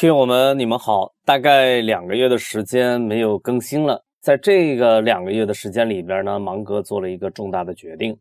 [0.00, 1.12] 听友们，你们好！
[1.26, 8.18] 大概两个月的时间没有更新了，在这个两个月的时间里边呢，芒格做了一个重大的决定，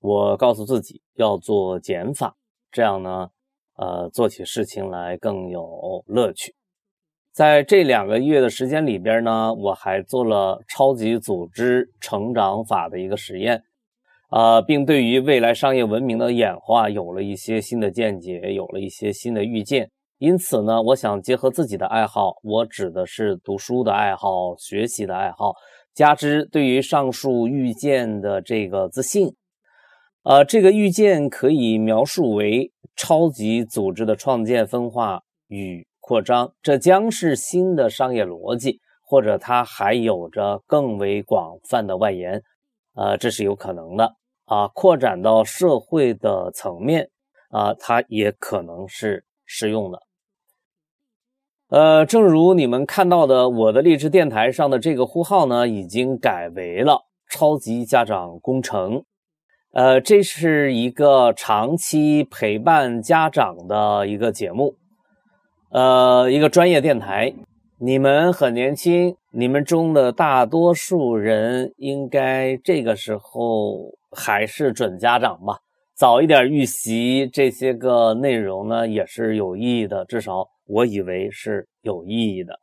[0.00, 2.36] 我告诉自己要做减法，
[2.70, 3.30] 这样呢，
[3.78, 6.54] 呃，做起事情来更有乐趣。
[7.32, 13.64] 在这两个月的时间里边呢，我还做了超级组织成长法的一个实验，
[14.28, 19.90] 啊，并对于未来商业文明的演化有了一些新的见解，有了一些新的预见。
[20.18, 25.54] 因此呢，我想结合自己的爱好，我指的是读书的爱好、学习的爱好，
[25.94, 29.34] 加之对于上述预见的这个自信，
[30.24, 35.86] 呃，这个预见可以描述为超级组织的创建、分化与。
[36.00, 42.42] 扩张，这将是新的商业逻辑，或者它还有着更为广泛的外延，
[42.94, 44.14] 呃，这是有可能的
[44.46, 47.10] 啊，扩展到社会的层面
[47.50, 50.00] 啊，它也可能是适用的。
[51.70, 59.04] 呃，正如你们看到的，我的励志电台上的这个呼号呢，已经改为了超级家长工程，
[59.74, 64.74] 呃，这是一个长期陪伴家长的一个节目。
[65.70, 67.34] 呃，一个专业电台，
[67.78, 75.58] 你们很年轻，你们中的大多数人应该这个时候还是准家长吧？
[75.94, 82.60] 早一点预习这些个内容呢，也是有意义的，至少我以为是有意义的。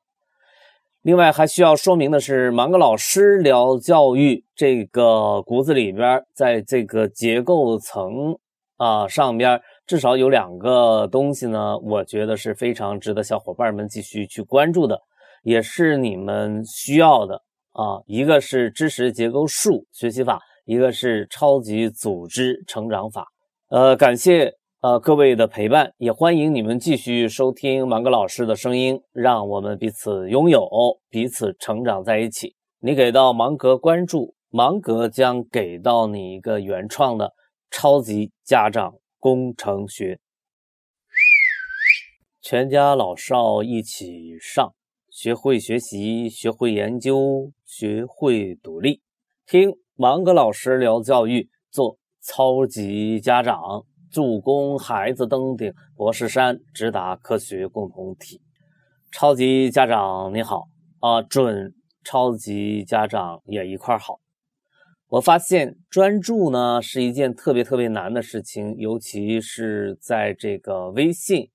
[1.01, 8.37] 另外还需要说明的是，芒格老师聊教育这个骨子里边，在这个结构层
[8.77, 9.61] 啊上边。
[9.85, 14.99] 至少有两个东西呢，我觉得是非常值得小伙伴们继续去关注的，
[15.43, 17.35] 也是你们需要的
[17.73, 18.01] 啊。
[18.07, 23.27] 一个是知识结构术学习法，一个是超级组织成长法。
[23.69, 24.51] 呃，感谢
[24.85, 30.69] 呃各位的陪伴，也欢迎你们继续收听芒格老师的声音，让我们彼此拥有，
[31.09, 32.55] 彼此成长在一起。
[32.81, 37.33] 你给到芒格关注，芒格将给到你一个原创的
[37.71, 38.93] 超级家长。
[39.17, 40.19] 工程学，
[42.43, 44.71] 全家老少一起上，
[45.09, 49.01] 学会学习，学会研究，学会独立。
[49.47, 53.83] 听芒格老师聊教育，做超级家长，
[54.15, 58.39] 助攻孩子登顶博士山，直达科学共同体。
[59.11, 60.69] 超级家长你好
[61.01, 64.21] 啊，准超级家长也一块好。
[65.09, 71.49] 我发现专注呢是一件特别特别难的事情，尤其是在这个微信，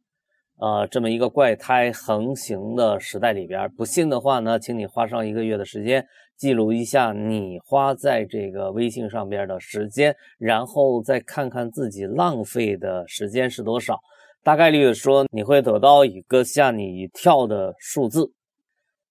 [0.59, 3.71] 呃，这么一个怪胎横行的时代里边。
[3.75, 6.07] 不信的话呢，请你花上一个月的时间，
[6.41, 14.01] 记录一下你花在这个微信上边的时间，然后再看看自己浪费的时间是多少。
[14.43, 18.33] 大概率的说，你会得到一个吓你一跳的数字。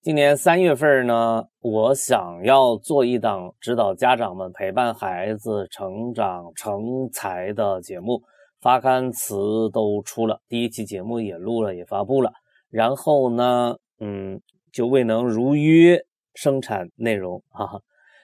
[0.02, 8.20] 今年三月份呢，我想要做一档指导家长们陪伴孩子成长成才的节目，
[8.60, 12.34] 发刊词都出了，第一期节目也录了，也发布了。
[12.72, 14.42] 然后呢，嗯，
[14.72, 16.04] 就未能如约
[16.42, 17.82] 生产内容哈啊。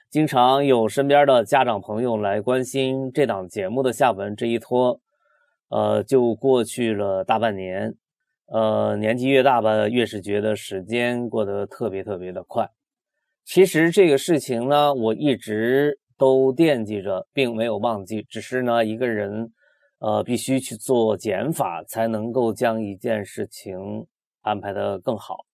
[0.08, 4.98] 经常有身边的家长朋友来关心这档节目的下文，这一拖，
[5.68, 7.94] 呃，就过去了大半年。
[8.46, 12.66] 呃，年纪越大吧，越是觉得时间过得特别特别的快。
[13.44, 18.22] 其实这个事情呢，我一直都惦记着，并没有忘记。
[18.22, 19.52] 只是呢，一个人，
[19.98, 23.76] 呃，必须去做减法，才能够将一件事情
[24.40, 25.44] 安排得更好。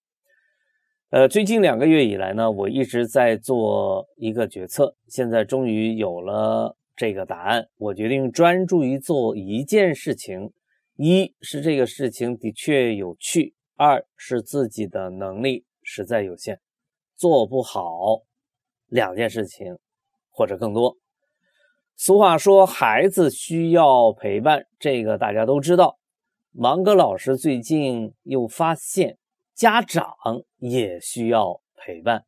[1.13, 7.67] 呃，最近两个月以来呢，我一直在做一个决策，现在终于有了这个答案。
[7.77, 10.51] 我决定专注于做一件事情。
[10.95, 16.59] 一是这个事情的确有趣，二是自己的能力实在有限，
[17.15, 18.23] 做不好
[18.87, 19.77] 两件事情
[20.31, 20.97] 或者更多。
[21.95, 25.99] 俗话说，孩子需要陪伴，这个大家都知道。
[26.51, 29.19] 芒格老师最近又发现，
[29.55, 30.13] 家长
[30.59, 32.23] 也需要陪伴。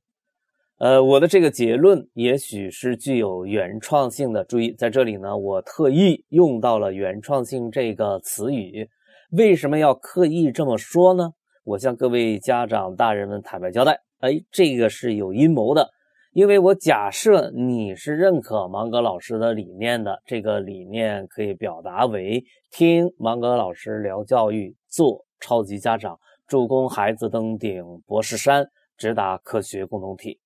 [0.77, 4.43] 呃，我的这个结论也许是具有原创性的。
[4.43, 8.89] 注意，在这里呢，我特意用到了“原创性”这个词语。
[9.31, 11.31] 为什么要刻意这么说呢？
[11.63, 15.89] 我向各位家长大人们坦白交代，哎，这个是有阴谋的。
[16.33, 30.39] 因为我假设你是认可芒格老师的理念的，这个理念可以表达为：听芒格老师聊教育，做超级家长，助攻孩子登顶博士山，直达科学共同体。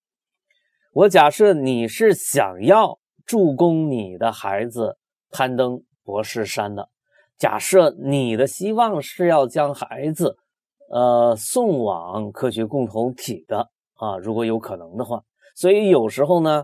[0.94, 4.98] 我假设你是想要助攻你的孩子
[5.30, 6.90] 攀登博士山的，
[7.38, 10.38] 假设你的希望是要将孩子
[10.90, 15.22] 呃送往科学共同体的啊，如果有可能的话。
[15.56, 16.64] 所以有时候呢，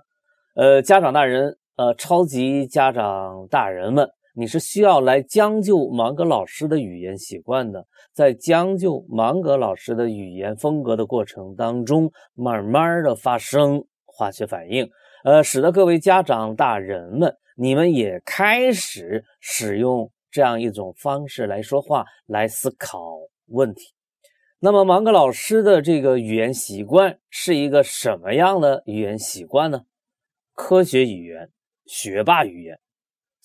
[0.56, 4.10] 呃，家长大人，呃，超级家长大人们。
[4.38, 14.90] 你是需要来将就芒格老师的语言习惯的，在将就芒格老师的语言风格的过程当中，慢慢的发生化学反应，
[15.24, 23.00] 呃，使得各位家长大人们，你们也开始使用这样一种方式来说话，来思考
[23.48, 23.94] 问题。
[24.60, 29.84] 那么，芒格老师的这个语言习惯是一个什么样的语言习惯呢？
[30.54, 31.50] 科学语言，
[31.86, 32.78] 学霸语言。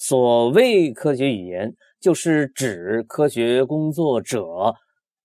[0.01, 4.75] 所谓科学语言，就是指科学工作者，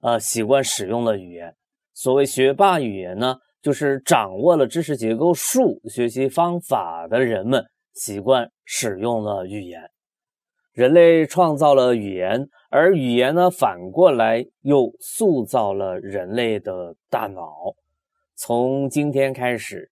[0.01, 1.55] 呃，习惯使用的语言。
[1.93, 7.63] 所谓学霸语言呢，就是掌握了知识结构树学习方法的人们
[7.93, 9.79] 习惯使用的语言。
[10.73, 17.73] 人类创造了语言，而语言呢，反过来又塑造了人类的大脑。
[18.35, 19.89] 从今天开始，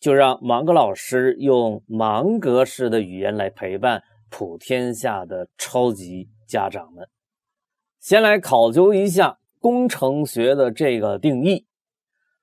[0.00, 4.02] 就让芒格老师用芒格式的语言来陪伴。
[4.30, 7.06] 普天下的超级家长们，
[8.00, 11.66] 先来考究一下工程学的这个定义。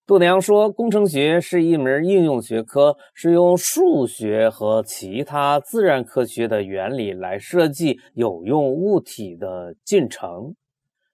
[0.08, 10.56] 度娘说，工程学是一门应用学科，是用数学和其他自然科学的原理来设计有用物体的进程。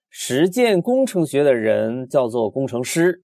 [0.08, 3.22] 实践工程学的人叫做工程师。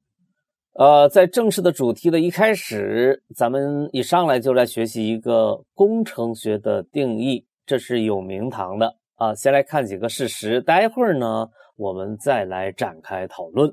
[0.75, 9.33] 呃，在正式的主题的一开始，咱们一上来就来学习一个工程学的定义，这是有名堂的啊。
[9.37, 13.73] 先来看几个事实，待会儿呢，我们再来展开讨论。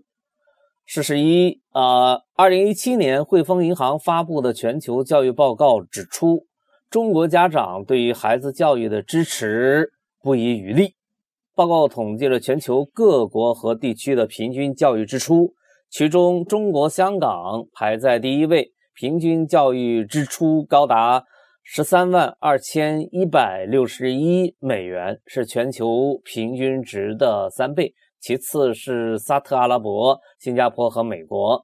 [0.86, 6.46] 事实一啊，二零一七年汇丰银行发布的全球教育报告指出，
[6.92, 10.94] 中国家长对于孩子教育的支持不遗余力。
[11.56, 15.56] 报告统计了全球各国和地区的平均教育支出。
[15.92, 21.22] 其中，中国香港排在第一位，平均教育支出高达
[21.64, 27.94] 十三万二千一百六十一美元，是全球平均值的三倍。
[28.22, 31.62] 其次是沙特阿拉伯、新加坡和美国。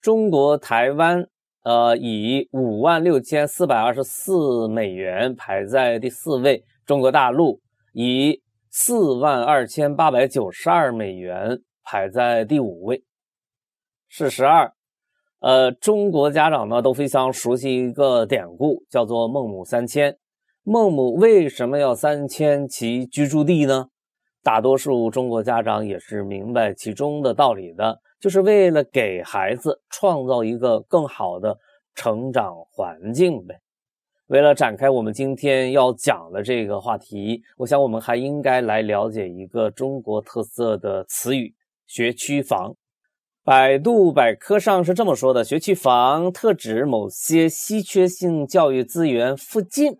[0.00, 1.22] 中国台湾，
[1.62, 6.64] 呃，以五万六千四百二十四美元排在第四位。
[6.86, 7.60] 中国大陆
[7.92, 13.04] 以四万二千八百九十二美元排在第五位。
[14.08, 14.72] 事实二，
[15.40, 20.16] 呃，中国家长呢都非常熟悉一个典故，叫做孟母三迁。
[20.62, 23.88] 孟母为什么要三迁其居住地呢？
[24.42, 31.56] 大多数中国家长也是明白其中的道理的，就是为了给孩子创造一个更好的
[31.94, 33.60] 成长环境呗。
[34.28, 41.54] 为了展开我们今天要讲的这个话题，我想我们还应该来了解一个中国特色的词语——
[41.86, 42.74] 学区房。
[43.48, 49.90] 百度百科上是这么说的：学区房特指某些稀缺性教育资源附近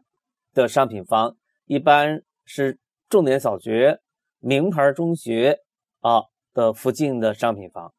[0.52, 1.34] 的商品房，
[1.64, 2.78] 一般是
[3.08, 4.00] 重点小学、
[4.38, 5.60] 名牌中学
[6.00, 7.90] 啊的附近的商品房。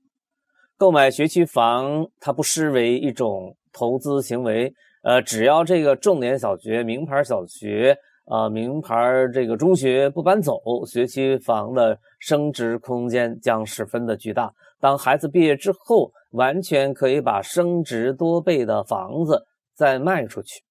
[0.78, 4.72] 购买学区房，它不失为一种投资行为。
[5.02, 14.54] 呃，只要这个重点小学、名牌小学啊、名牌这个中学不搬走，学区房的升值空间将十分的巨大。
[14.80, 19.46] 当孩子毕业之后，完全可以把升值多倍的房子
[19.76, 20.62] 再卖出去。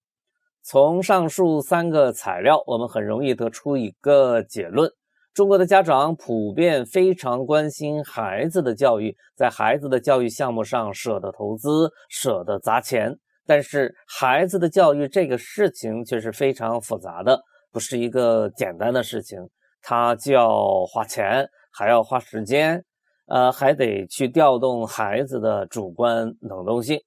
[0.63, 4.91] 从上述三个材料，我们很容易得出一个结论：
[5.35, 13.15] 中国的家长普遍非常关心孩子的教育，在孩子的教育项目上舍得投资、舍得砸钱。
[13.47, 17.41] 但是，孩子的教育这个事情却是非常复杂的，
[17.73, 19.39] 不是一个简单的事情。
[19.81, 22.85] 它既要花钱，还要花时间。
[23.29, 26.99] 呃，还得去调动孩子的主观能动性。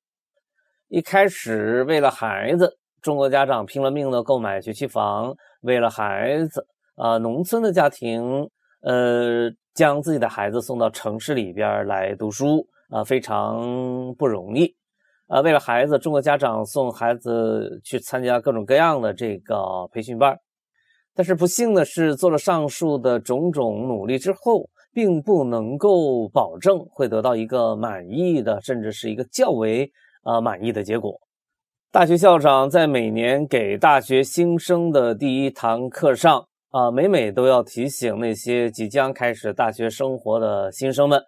[0.88, 6.64] 一开始，为了孩子，中国家长拼了命的购买学区房；为了孩子，
[6.96, 8.22] 啊，农村的家庭，
[8.82, 14.76] 呃，将自己的孩子送到城市里边来读书，啊，非常不容易。
[15.26, 20.38] 啊，为了孩子，中国家长送孩子去参加各种各样的这个培训班。
[21.16, 24.70] 但是不幸的是，做了上述的种种努力之后。
[24.94, 29.92] 并不能够保证会得到一个满意的，甚至是一个较为
[30.24, 31.20] 啊满意的结果。
[31.92, 41.22] 大学校长在每年给大学新生的第一堂课上啊，每每都要提醒那些即将开始大学生活的新生们，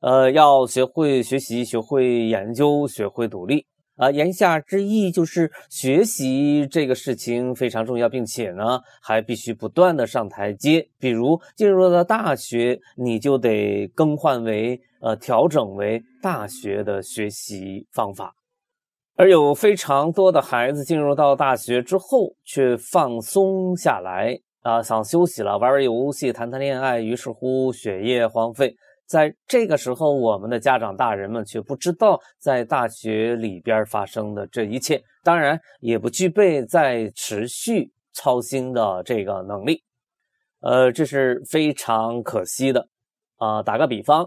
[0.00, 3.64] 呃，要学会学习，学会研究，学会独立。
[3.96, 10.88] 啊，言下之意就是学习这个事情非常重要，并且呢，还必须不断的上台阶。
[10.98, 18.34] 比如进入了大学，你就得更换为呃调整为大学的学习方法。
[19.14, 28.74] 而有非常多的孩子进入到大学之后，却放松下来啊，想休息了，玩玩游戏，谈谈恋爱，于是乎学业荒废。
[29.12, 39.82] 在这个时候，我们的家长大人们却不知道在大学里边发生的这一切，当然也不具备在持续操心的这个能力，
[40.60, 42.88] 呃，这是非常可惜的
[43.36, 43.62] 啊。
[43.62, 44.26] 打个比方，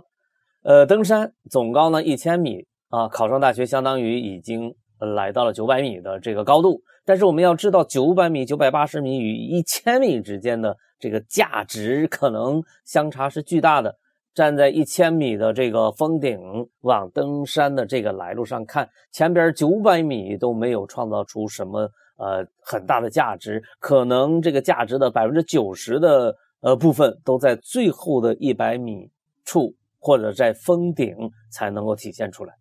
[0.62, 13.98] 呃，登山总高呢一千米啊，考上大学相当于已经来到了九百米的这个高度，但是我们要知道，九百米、九百八十米与一千米之间的这个价值可能相差是巨大的。
[14.36, 16.38] 站在一千米的这个峰顶，
[16.82, 29.10] 往登山的这个来路上看，前边九百米都没有创造出什么呃很大的价值，可能这个价值的百分之九十的呃部分都在最后的一百米
[29.46, 31.15] 处或者在峰顶
[31.50, 32.54] 才能够体现出来。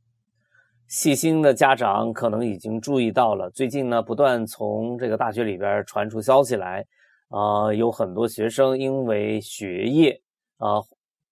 [0.87, 6.87] 细心的家长可能已经注意到了，最近呢不断从这个大学里边传出消息来，
[7.31, 10.23] 啊，有很多学生因为学业
[10.59, 10.79] 啊。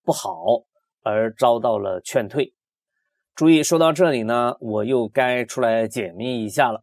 [0.05, 0.65] 不好，
[1.03, 2.53] 而遭到了劝退。
[3.35, 6.83] 注意，说到这里呢，我又该出来解密一下了。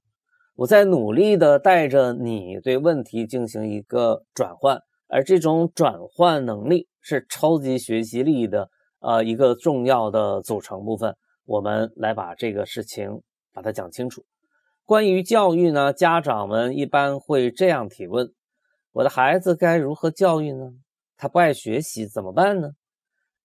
[0.56, 11.16] 我在努力的带着你对问题进行一个转换，而这种转换能力是超级学习力的呃一个重要的组成部分。
[11.46, 13.22] 我们来把这个事情
[13.54, 14.24] 把它讲清楚。
[14.86, 18.34] 关于教育呢，家长们一般会这样提问：
[18.92, 20.72] 我的孩子该如何教育呢？
[21.16, 22.72] 他不爱学习怎么办呢？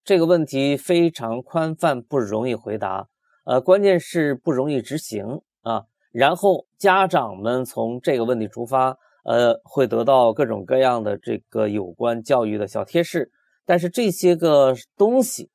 [0.05, 3.07] 这个问题非常宽泛，不容易回答。
[3.43, 5.85] 呃，关键是不容易执行啊。
[6.11, 13.31] 然后家长们从这个问题出发，呃，会得到各种各样的这个有关教育的小贴士。
[13.65, 15.49] 但是这些个东西，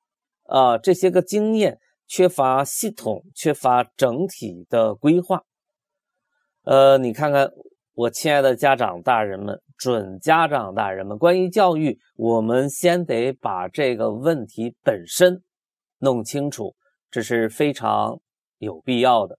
[0.49, 1.79] 啊，这些个经验
[2.09, 5.45] 缺乏系统，缺乏整体的规划。
[6.65, 7.53] 呃，你看看。
[8.01, 15.43] 我亲爱的家长大人们、准家长大人们，关于教育，我们先得把这个问题本身
[15.99, 16.75] 弄清楚，
[17.11, 18.19] 这是非常
[18.57, 19.37] 有必要的。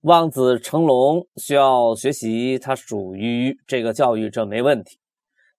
[0.00, 4.98] 望子成龙需要学习，它属于这个教育，这没问题。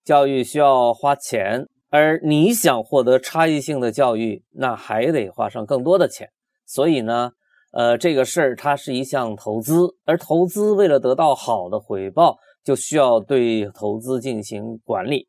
[0.04, 6.30] 教育需要花钱，而你想获得差异性的教育，那还得花上更多的钱。
[6.66, 7.32] 所以呢？
[7.72, 15.28] 呃，这个事儿它是一项投资，而投资为了得到好的回报，就需要对投资进行管理。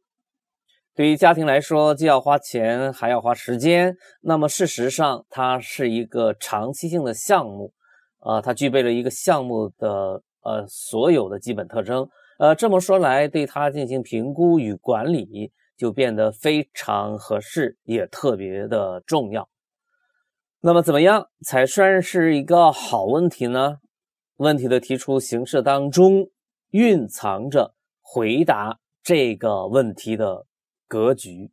[0.95, 3.95] 对于家庭来说，既要花钱，还要花时间。
[4.21, 7.73] 那么事实上，它是一个长期性的项目，
[8.21, 12.09] 啊，它具备了一个项目的呃所有的基本特征。
[12.39, 19.49] 呃，这么说来，对它进行评估与管理就变得非常合适，也特别的重要。
[20.61, 23.77] 那么怎么样才算是一个好问题呢？
[24.39, 26.31] 问题的提出形式当中
[26.73, 30.47] 蕴藏着回答这个问题的
[30.89, 31.53] 格局。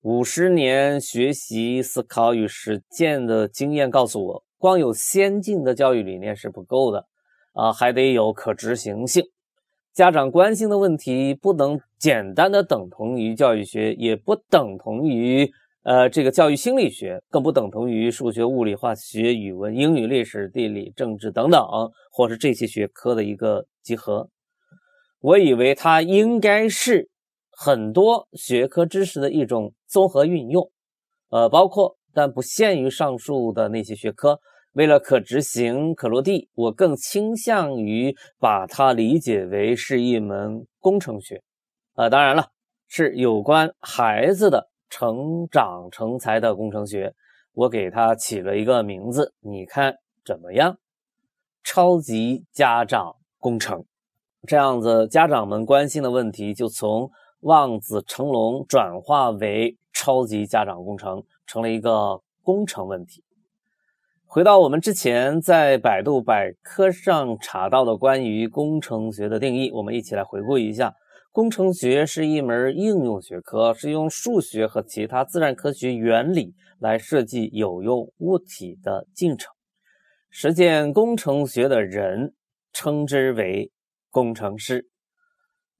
[0.00, 7.06] 五十年学习、思考与实践的经验告诉我，光有先进的教育理念是不够的
[7.52, 9.22] 啊，还得有可执行性。
[9.92, 15.52] 家长关心的问题不能简单的等同于教育学，也不等同于。
[15.84, 21.64] 呃，这个教育心理学更不等同于数学、物理、化学、语文、英语、历史、地理、政治等等，
[22.10, 24.28] 或是这些学科的一个集合。
[25.20, 27.08] 我以为它应该是
[27.50, 30.70] 很多学科知识的一种综合运用，
[31.30, 34.38] 呃，包括但不限于上述的那些学科。
[34.72, 41.42] 为了可执行、可落地，我更倾向于把它理解为是一门工程学。
[41.94, 42.48] 呃，当然了，
[42.86, 44.68] 是有关孩子的。
[44.88, 47.14] 成长成才的工程学，
[47.52, 50.78] 我给它起了一个名字，你看怎么样？
[51.64, 53.84] 超级家长工程，
[54.46, 63.22] 这样子家长们关心的问题就从望子成龙转化为超级家长工程，成了一个工程问题。
[64.24, 70.94] 回到我们之前在百度百科上查到的关于工程学的定义，我们一起来回顾一下。
[71.38, 79.54] 工程学是一门应用学科，是用数学和其他自然科学原理来设计有用物体的进程。
[80.30, 82.34] 实践工程学的人
[82.72, 83.70] 称之为
[84.10, 84.88] 工程师。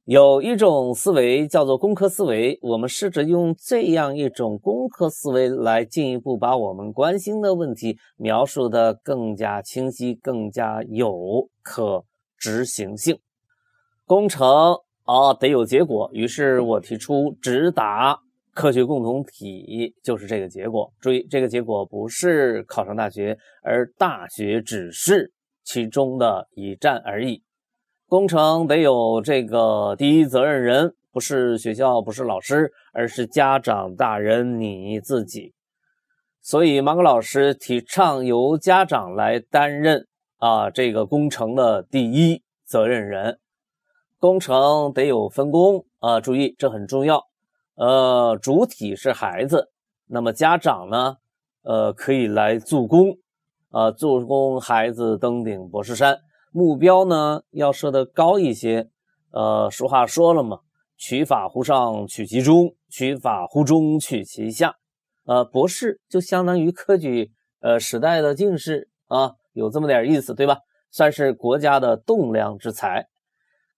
[0.04, 12.04] 有一种思维叫做工科思维，我们试着用这样一种工科思维来进一步把我们关心的问题描述的更加清晰、更加有可
[12.36, 13.18] 执行性。
[14.06, 14.76] 工程
[15.08, 18.20] 啊得有结果，于是我提出直达
[18.52, 20.92] 科学共同体就是这个结果。
[21.00, 25.32] 注意，这个结果不是考上大学，而大学只是
[25.64, 27.42] 其中的一站而已。
[28.06, 35.54] 工程得有这个第一责任人，不是学校，不是老师，而是家长大人你自己。
[36.42, 43.38] 所以芒格老师提倡由家长来担任啊这个工程的第一责任人。
[44.18, 47.22] 工程得有分工啊，注意这很重要。
[47.76, 49.70] 呃，主体是孩子，
[50.06, 51.16] 那么家长呢，
[51.62, 53.16] 呃可以来助攻
[53.70, 56.18] 啊，助攻孩子登顶博士山。
[56.50, 58.88] 目标呢要设得高一些，
[59.30, 60.60] 呃，俗话说了嘛
[60.98, 64.74] ，“取法乎上，取其中；取法乎中，取其下。”
[65.26, 70.58] 呃，博士就相当于科举呃时代的进士啊，有这么点意思，对吧？
[70.90, 73.06] 算是国家的栋梁之才。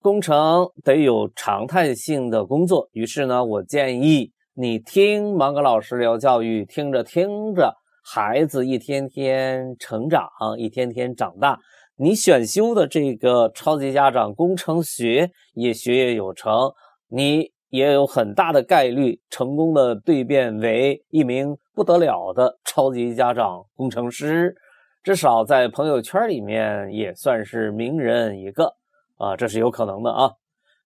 [0.02, 7.70] 工程得有常态性的工作，于是呢，我建议你听芒格老师聊教育，听着听着，
[8.02, 10.26] 孩子一天天成长，
[10.56, 11.58] 一天天长大。
[11.96, 16.72] 你选修的这个超级家长工程学也学业有成，
[17.10, 24.56] 你也有很大的概率成功的蜕变为一名不得了的超级家长工程师，
[25.02, 28.74] 至少在朋友圈里面也算是名人一个
[29.20, 30.32] 啊，这是有可能的啊。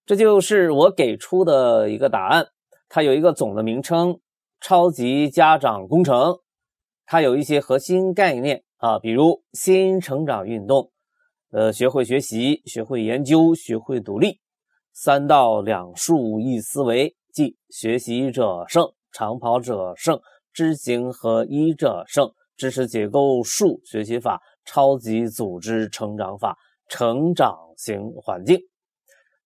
[0.04, 2.48] 这就是我给出的一个答案，
[2.88, 4.18] 它有一个总的名称——
[4.60, 6.36] 超级家长工程，
[7.06, 10.90] 它有一些核心概念啊，比如新成长运动。
[11.52, 14.40] 呃，学会学习，学会研究，学会独立，
[14.92, 20.20] 三到两数一思维，即学习者胜，长跑者胜，
[20.52, 28.58] 知行合一者胜，知识结构数学习法，超级组织成长法，成长型环境。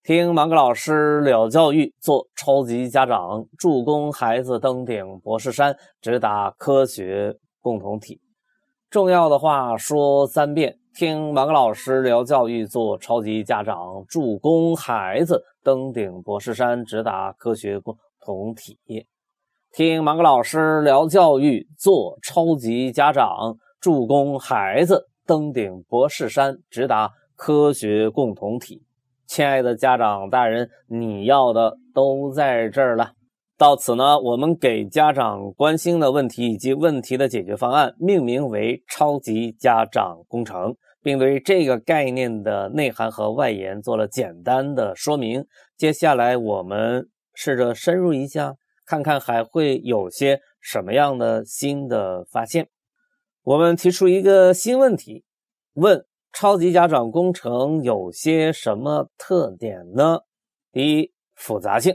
[0.02, 8.20] 听芒格老师聊教育，做超级家长，助攻孩子登顶博士山，直达科学共同体。
[8.88, 10.78] 重要的话说三遍。
[10.94, 18.78] 听芒格老师聊教育，做超级家长，助攻孩子登顶博士山，直达科学共同体。
[19.70, 28.82] 听芒格老师聊教育，做超级家长，助攻孩子登顶博士山，直达科学共同体。
[29.28, 33.12] 亲爱的家长大人，你要的都在这儿了。
[33.56, 40.74] 到此呢，我们给家长关心的问题以及问题的解决方案命名为“超级家长工程”。
[41.00, 45.46] 并对这个概念的内涵和外延做了简单的说明。
[45.76, 52.68] 接下来，我们试着深入一下，看看还会有些什么样的新的发现。
[53.42, 55.24] 我们提出一个新问题：
[55.74, 60.20] 问超级家长工程有些什么特点呢？
[60.70, 61.94] 第一，复杂性。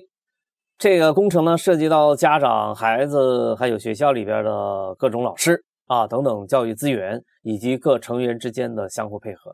[0.78, 5.64] 这个工程呢，涉及到家长、孩子，还有学校里边的各种老师。
[5.86, 9.54] 啊，等等，教育资源以及各成员之间的相互配合，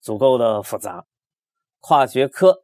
[0.00, 1.04] 足够的复杂。
[1.80, 2.62] 跨学科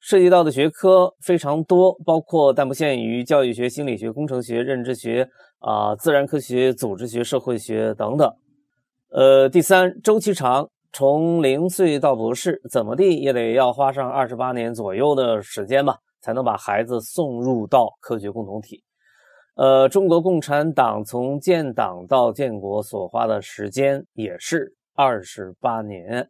[0.00, 5.26] 涉及到的学科非常多，包括但不限于教育学、心理学、工程学、认知学
[5.60, 8.30] 啊、自然科学、组织学、社会学等等。
[9.10, 18.84] 呃，第三，周期长，从零岁到博士，怎么地也得要花上二十八年左右的时间吧，才能把孩子送入到科学共同体。
[19.56, 26.28] 呃，中国共产党从建党到建国所花的时间也是二十八年。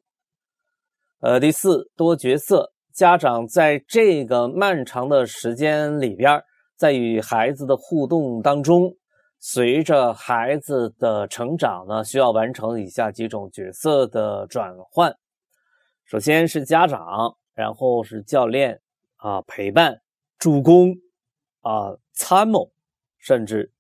[1.20, 6.40] 呃，第四，多角色，家长在这个漫长的时间里边，
[6.76, 8.94] 在与孩子的互动当中，
[9.38, 15.16] 随着孩子的成长呢，需要完成以下几种角色的转换。
[16.04, 18.80] 首先是家长，然后是教练
[19.16, 20.00] 啊，陪伴、
[20.38, 20.94] 助攻
[21.62, 22.70] 啊，参谋。
[23.20, 23.70] 甚至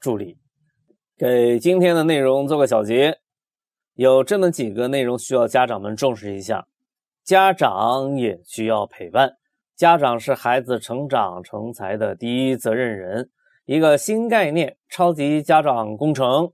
[0.00, 0.36] 助理，
[1.16, 3.16] 给今天的内容做个小结，
[3.94, 6.66] 有这么几个内容需要家长们重视一下。
[7.22, 9.32] 家长也需要陪伴，
[9.76, 13.30] 家长是孩子成长成才的第一责任人。
[13.66, 16.50] 一个新概念：超级家长工程。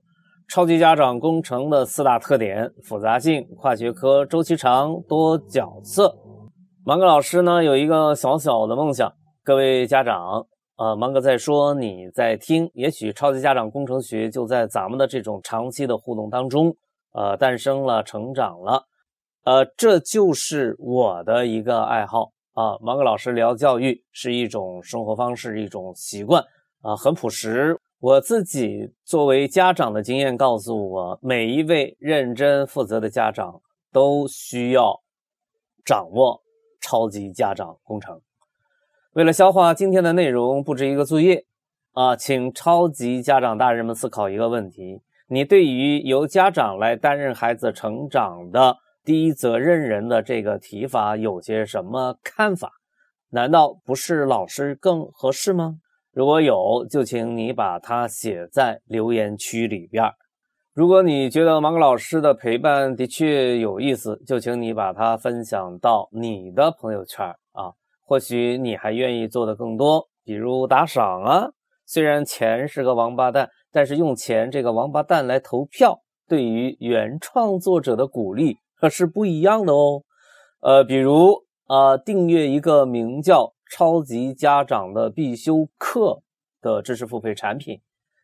[0.47, 6.17] 超级家长工程的四大特点：复杂性、跨学科、周期长、多角色。
[6.85, 10.45] 芒格老师呢有一个小小的梦想，各位家长。
[10.77, 16.73] 呃，芒格在说，你在听，也许超级家长工程学就在咱们的这种长期的互动当中，
[17.11, 18.81] 呃，诞生了，成长了，
[19.43, 26.43] 呃，这就是我的一个爱好，啊，芒格老师聊教育是一种生活方式，一种习惯
[26.81, 27.79] 啊，很朴实。
[27.99, 34.99] 我自己作为家长的经验告诉我，每一位认真负责的家长都需要
[35.85, 36.41] 掌握
[36.81, 38.19] 超级家长工程。
[39.13, 41.45] 为了消化今天的内容，布置一个作业
[41.91, 52.71] 啊，请超级家长大人们思考一个问题：你对于由家长来担任孩子成长的第一责任人的这个提法有些什么看法？
[53.29, 55.75] 难道不是老师更合适吗？
[56.13, 60.03] 如果有，就请你把它写在留言区里边
[60.73, 67.71] 如果你觉得芒格老师的陪伴的确有意思，就请你把它分享到你的朋友圈啊。
[68.05, 71.49] 或许你还愿意做的更多，比如打赏啊。
[71.85, 80.03] 虽然钱是个王八蛋，但是用钱这个王八蛋来投票，对于原创作者的鼓励可是不一样的哦。
[80.59, 83.53] 呃，比如啊，订阅一个名叫。
[83.71, 86.21] 超级家长的必修课
[86.61, 87.79] 的知识付费产品，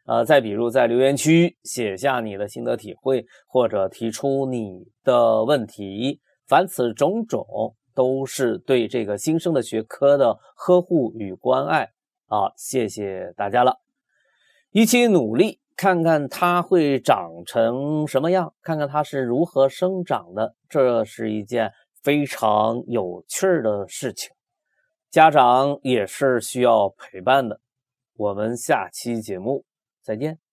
[0.05, 11.89] 呃，再比如在留言区写下你的心得体会，或者提出你的问题，凡此种种都是对这个新生的学科的呵护与关爱
[12.27, 12.51] 啊！
[12.57, 13.79] 谢谢大家了，
[14.71, 21.71] 一起努力，看看它会长成什么样，看看它是如何生长的，这是一件
[22.03, 24.29] 非常有趣的事情。
[25.09, 27.59] 家长也是需要陪伴的，
[28.15, 29.63] 我们下期节目
[30.01, 30.46] 再见。